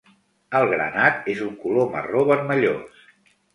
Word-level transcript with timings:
El 0.59 0.65
granat 0.71 1.29
és 1.35 1.45
un 1.49 1.53
color 1.67 1.93
marró 1.99 2.25
vermellós. 2.33 3.07